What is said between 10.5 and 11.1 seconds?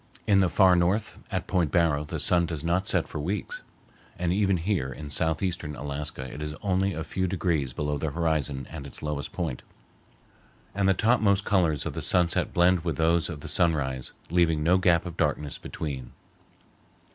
and the